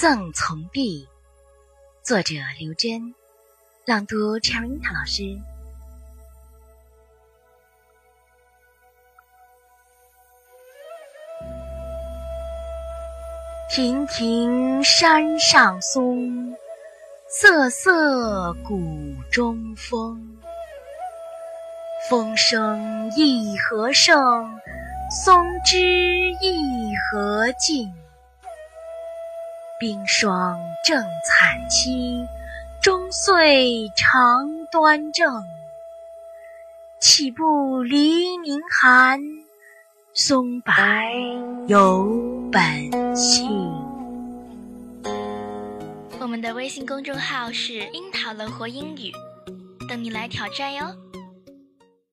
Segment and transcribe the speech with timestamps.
[0.00, 1.06] 赠从弟，
[2.02, 3.14] 作者刘真，
[3.84, 5.38] 朗读陈樱桃老师。
[13.70, 16.56] 亭亭山上松，
[17.28, 18.80] 瑟瑟谷
[19.30, 20.38] 中风。
[22.08, 24.58] 风声一何盛，
[25.24, 27.92] 松枝一何静。
[29.80, 32.28] 冰霜正惨凄，
[32.82, 35.42] 终岁常端正。
[37.00, 39.18] 岂不黎明寒，
[40.12, 40.70] 松柏
[41.66, 42.04] 有
[42.52, 43.48] 本性。
[46.20, 49.10] 我们的微信公众号是“樱桃乐活英语”，
[49.88, 50.94] 等你来挑战哟。